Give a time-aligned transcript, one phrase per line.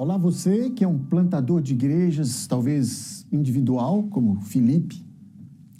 [0.00, 5.04] Olá, você que é um plantador de igrejas, talvez individual, como Felipe,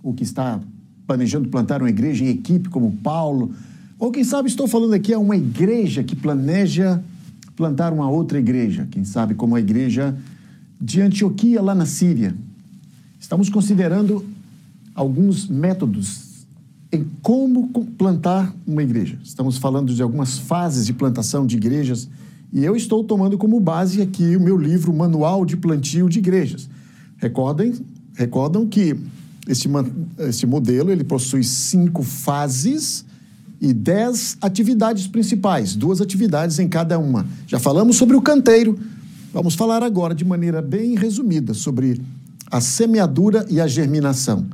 [0.02, 0.58] ou que está
[1.06, 3.52] planejando plantar uma igreja em equipe, como Paulo,
[3.96, 7.00] ou quem sabe estou falando aqui é uma igreja que planeja
[7.54, 10.18] plantar uma outra igreja, quem sabe como a igreja
[10.80, 12.34] de Antioquia, lá na Síria.
[13.20, 14.26] Estamos considerando
[14.96, 16.44] alguns métodos
[16.90, 19.16] em como plantar uma igreja.
[19.22, 22.08] Estamos falando de algumas fases de plantação de igrejas
[22.52, 26.68] e eu estou tomando como base aqui o meu livro Manual de Plantio de Igrejas.
[27.18, 27.74] Recordem,
[28.14, 28.96] recordam que
[29.46, 29.68] esse,
[30.18, 33.04] esse modelo ele possui cinco fases
[33.60, 37.26] e dez atividades principais, duas atividades em cada uma.
[37.46, 38.78] Já falamos sobre o canteiro,
[39.32, 42.00] vamos falar agora de maneira bem resumida sobre
[42.50, 44.46] a semeadura e a germinação,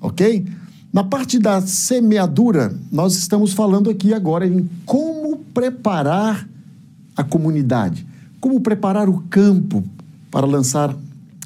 [0.00, 0.46] ok?
[0.92, 6.48] Na parte da semeadura, nós estamos falando aqui agora em como preparar
[7.16, 8.06] a comunidade,
[8.40, 9.82] como preparar o campo
[10.30, 10.94] para lançar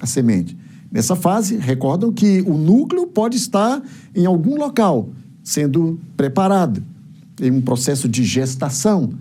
[0.00, 0.56] a semente.
[0.90, 3.82] Nessa fase, recordam que o núcleo pode estar
[4.14, 5.10] em algum local,
[5.42, 6.82] sendo preparado,
[7.40, 9.12] em um processo de gestação.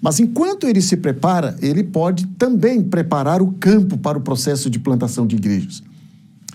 [0.00, 4.78] Mas enquanto ele se prepara, ele pode também preparar o campo para o processo de
[4.78, 5.82] plantação de igrejas.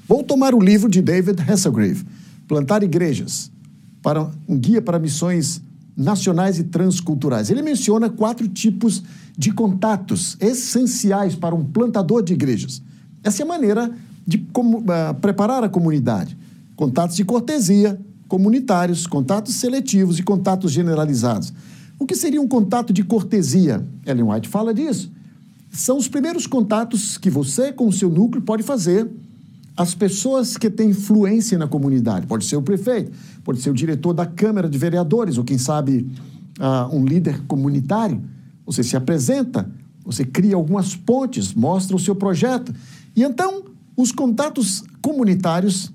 [0.07, 2.05] Vou tomar o livro de David Hasselgrave,
[2.47, 3.51] Plantar Igrejas,
[4.01, 5.61] para um guia para missões
[5.99, 7.49] nacionais e transculturais.
[7.49, 9.03] Ele menciona quatro tipos
[9.37, 12.81] de contatos essenciais para um plantador de igrejas.
[13.21, 13.91] Essa é a maneira
[14.25, 16.37] de como, uh, preparar a comunidade.
[16.75, 21.51] Contatos de cortesia, comunitários, contatos seletivos e contatos generalizados.
[21.99, 23.85] O que seria um contato de cortesia?
[24.05, 25.11] Ellen White fala disso.
[25.69, 29.09] São os primeiros contatos que você, com o seu núcleo, pode fazer
[29.75, 32.27] as pessoas que têm influência na comunidade.
[32.27, 33.11] Pode ser o prefeito,
[33.43, 36.09] pode ser o diretor da Câmara de Vereadores, ou quem sabe
[36.59, 38.21] uh, um líder comunitário.
[38.65, 39.69] Você se apresenta,
[40.03, 42.73] você cria algumas pontes, mostra o seu projeto.
[43.15, 43.63] E então,
[43.95, 45.91] os contatos comunitários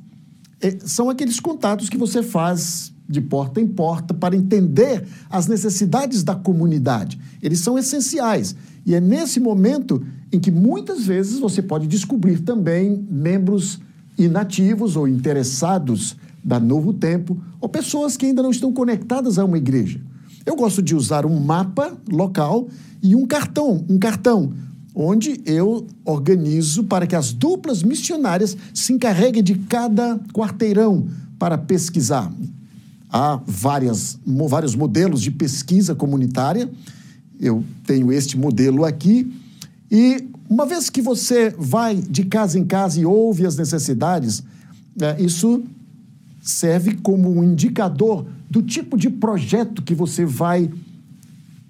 [0.60, 6.22] eh, são aqueles contatos que você faz de porta em porta para entender as necessidades
[6.22, 7.18] da comunidade.
[7.42, 8.56] Eles são essenciais.
[8.86, 13.80] E é nesse momento em que muitas vezes você pode descobrir também membros
[14.18, 19.56] inativos ou interessados da Novo Tempo, ou pessoas que ainda não estão conectadas a uma
[19.56, 20.00] igreja.
[20.44, 22.68] Eu gosto de usar um mapa local
[23.02, 24.52] e um cartão, um cartão,
[24.94, 31.06] onde eu organizo para que as duplas missionárias se encarreguem de cada quarteirão
[31.38, 32.30] para pesquisar.
[33.10, 36.70] Há várias, vários modelos de pesquisa comunitária.
[37.44, 39.30] Eu tenho este modelo aqui
[39.90, 44.42] e uma vez que você vai de casa em casa e ouve as necessidades,
[44.98, 45.62] é, isso
[46.40, 50.70] serve como um indicador do tipo de projeto que você vai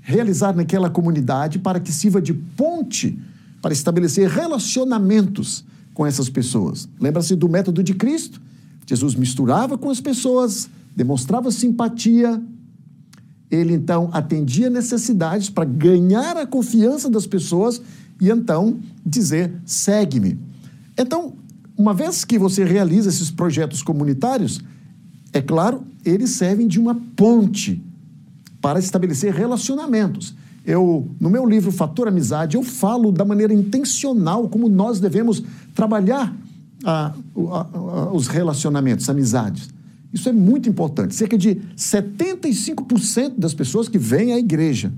[0.00, 3.18] realizar naquela comunidade para que sirva de ponte
[3.60, 6.88] para estabelecer relacionamentos com essas pessoas.
[7.00, 8.40] Lembra-se do método de Cristo?
[8.86, 12.40] Jesus misturava com as pessoas, demonstrava simpatia,
[13.54, 17.80] ele então atendia necessidades para ganhar a confiança das pessoas
[18.20, 20.38] e então dizer: segue-me.
[20.98, 21.34] Então,
[21.76, 24.60] uma vez que você realiza esses projetos comunitários,
[25.32, 27.82] é claro, eles servem de uma ponte
[28.60, 30.34] para estabelecer relacionamentos.
[30.64, 35.42] Eu, no meu livro Fator Amizade, eu falo da maneira intencional como nós devemos
[35.74, 36.34] trabalhar
[36.84, 39.73] a, a, a, os relacionamentos, amizades.
[40.14, 41.14] Isso é muito importante.
[41.14, 44.90] Cerca de 75% das pessoas que vêm à igreja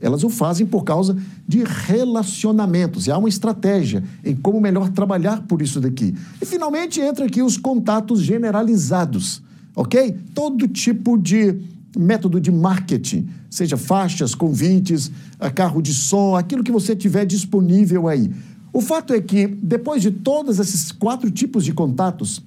[0.00, 3.06] elas o fazem por causa de relacionamentos.
[3.06, 6.14] E há uma estratégia em como melhor trabalhar por isso daqui.
[6.40, 9.42] E finalmente entra aqui os contatos generalizados,
[9.74, 10.14] ok?
[10.34, 11.56] Todo tipo de
[11.96, 15.10] método de marketing, seja faixas, convites,
[15.54, 18.30] carro de som, aquilo que você tiver disponível aí.
[18.72, 22.42] O fato é que depois de todos esses quatro tipos de contatos,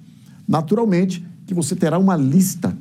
[0.47, 2.77] naturalmente que você terá uma lista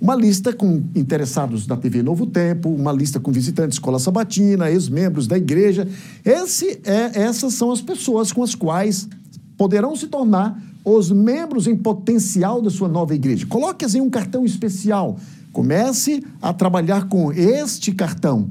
[0.00, 5.26] uma lista com interessados da TV Novo Tempo, uma lista com visitantes escola sabatina, ex-membros
[5.26, 5.88] da igreja.
[6.22, 9.08] Esse é, essas são as pessoas com as quais
[9.56, 13.46] poderão se tornar os membros em potencial da sua nova igreja.
[13.46, 15.18] Coloque em um cartão especial.
[15.50, 18.48] Comece a trabalhar com este cartão.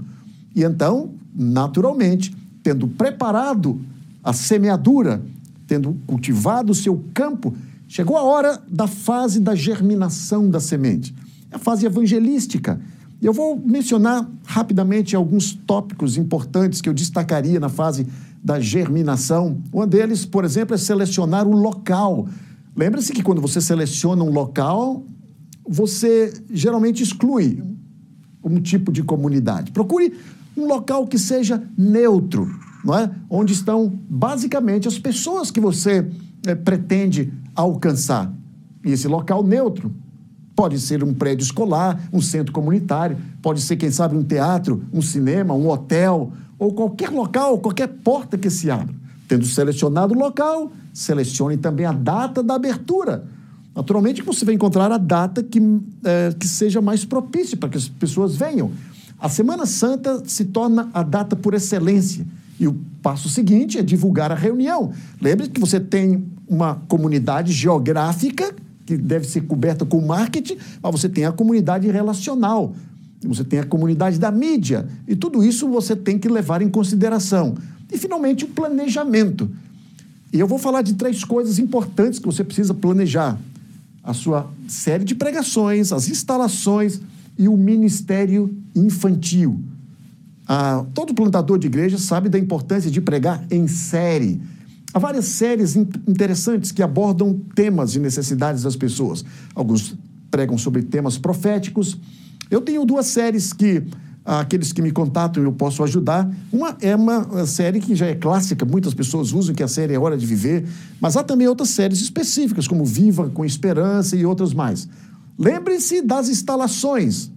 [0.56, 3.80] E então, naturalmente, tendo preparado
[4.24, 5.22] a semeadura,
[5.68, 7.54] tendo cultivado o seu campo,
[7.88, 11.14] chegou a hora da fase da germinação da semente
[11.56, 12.80] a fase evangelística.
[13.22, 18.06] Eu vou mencionar rapidamente alguns tópicos importantes que eu destacaria na fase
[18.44, 19.58] da germinação.
[19.74, 22.28] Um deles, por exemplo, é selecionar o local.
[22.76, 25.04] Lembre-se que quando você seleciona um local,
[25.68, 27.64] você geralmente exclui
[28.44, 29.72] um tipo de comunidade.
[29.72, 30.14] Procure
[30.56, 32.48] um local que seja neutro.
[32.86, 33.10] Não é?
[33.30, 36.08] onde estão basicamente as pessoas que você
[36.46, 38.32] é, pretende alcançar.
[38.84, 39.92] E esse local neutro
[40.56, 45.02] pode ser um prédio escolar, um centro comunitário, pode ser, quem sabe, um teatro, um
[45.02, 48.94] cinema, um hotel, ou qualquer local, qualquer porta que se abra.
[49.28, 53.26] Tendo selecionado o local, selecione também a data da abertura.
[53.76, 55.60] Naturalmente, você vai encontrar a data que,
[56.04, 58.72] é, que seja mais propícia para que as pessoas venham.
[59.20, 62.26] A Semana Santa se torna a data por excelência.
[62.60, 64.92] E o passo seguinte é divulgar a reunião.
[65.22, 68.54] Lembre que você tem uma comunidade geográfica
[68.86, 72.76] que deve ser coberta com marketing, mas você tem a comunidade relacional,
[73.24, 77.56] você tem a comunidade da mídia, e tudo isso você tem que levar em consideração.
[77.92, 79.50] E, finalmente, o planejamento.
[80.32, 83.40] E eu vou falar de três coisas importantes que você precisa planejar:
[84.04, 87.02] a sua série de pregações, as instalações
[87.38, 89.60] e o ministério infantil.
[90.48, 94.42] Ah, todo plantador de igreja sabe da importância de pregar em série.
[94.94, 99.26] Há várias séries interessantes que abordam temas e necessidades das pessoas.
[99.54, 99.96] Alguns
[100.32, 101.98] pregam sobre temas proféticos.
[102.50, 103.84] Eu tenho duas séries que
[104.24, 106.30] aqueles que me contatam eu posso ajudar.
[106.52, 110.00] Uma é uma série que já é clássica, muitas pessoas usam, que a série é
[110.00, 110.66] Hora de Viver,
[111.00, 114.88] mas há também outras séries específicas, como Viva com Esperança e outras mais.
[115.38, 117.32] Lembre-se das instalações.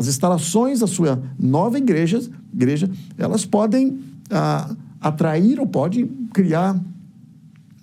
[0.00, 2.22] As instalações da sua nova igreja,
[2.54, 4.00] igreja elas podem
[4.30, 6.82] ah, atrair ou podem criar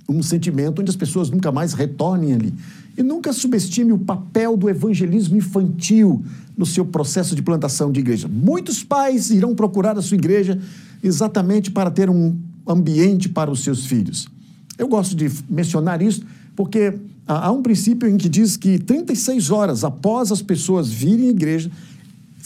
[0.10, 2.54] um sentimento onde as pessoas nunca mais retornem ali.
[2.98, 6.26] E nunca subestime o papel do evangelismo infantil
[6.58, 8.28] no seu processo de plantação de igreja.
[8.28, 10.60] Muitos pais irão procurar a sua igreja
[11.04, 12.36] exatamente para ter um
[12.68, 14.28] ambiente para os seus filhos.
[14.76, 16.24] Eu gosto de mencionar isso
[16.56, 16.96] porque
[17.28, 21.70] há um princípio em que diz que 36 horas após as pessoas virem à igreja,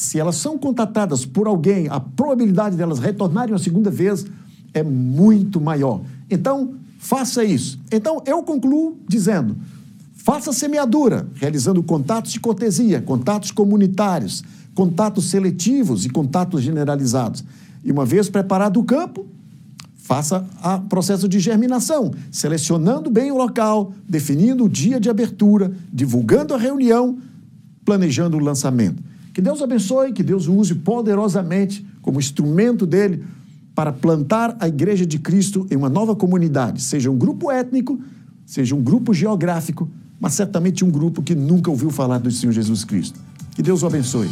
[0.01, 4.25] se elas são contatadas por alguém, a probabilidade delas retornarem a segunda vez
[4.73, 6.01] é muito maior.
[6.27, 7.79] Então, faça isso.
[7.91, 9.55] Então, eu concluo dizendo:
[10.15, 14.43] Faça semeadura, realizando contatos de cortesia, contatos comunitários,
[14.73, 17.43] contatos seletivos e contatos generalizados.
[17.83, 19.27] E uma vez preparado o campo,
[19.97, 26.55] faça o processo de germinação, selecionando bem o local, definindo o dia de abertura, divulgando
[26.55, 27.19] a reunião,
[27.85, 29.10] planejando o lançamento.
[29.33, 33.23] Que Deus abençoe, que Deus o use poderosamente como instrumento dele
[33.73, 37.99] para plantar a igreja de Cristo em uma nova comunidade, seja um grupo étnico,
[38.45, 39.89] seja um grupo geográfico,
[40.19, 43.19] mas certamente um grupo que nunca ouviu falar do Senhor Jesus Cristo.
[43.55, 44.29] Que Deus o abençoe.